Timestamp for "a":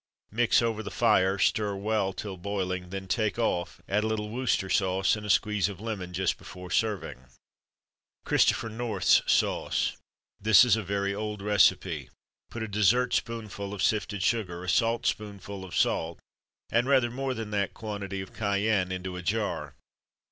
4.03-4.07, 5.27-5.29, 10.75-10.81, 12.63-12.67, 14.63-14.69, 19.17-19.21